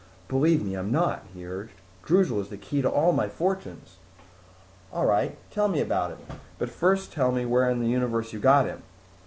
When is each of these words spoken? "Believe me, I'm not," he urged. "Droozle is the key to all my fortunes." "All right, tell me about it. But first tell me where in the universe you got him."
"Believe 0.27 0.65
me, 0.65 0.73
I'm 0.73 0.91
not," 0.91 1.23
he 1.31 1.45
urged. 1.45 1.75
"Droozle 2.03 2.41
is 2.41 2.49
the 2.49 2.57
key 2.57 2.81
to 2.81 2.89
all 2.89 3.11
my 3.11 3.29
fortunes." 3.29 3.97
"All 4.91 5.05
right, 5.05 5.37
tell 5.51 5.67
me 5.67 5.79
about 5.79 6.09
it. 6.09 6.17
But 6.57 6.71
first 6.71 7.13
tell 7.13 7.31
me 7.31 7.45
where 7.45 7.69
in 7.69 7.81
the 7.81 7.87
universe 7.87 8.33
you 8.33 8.39
got 8.39 8.65
him." 8.65 8.81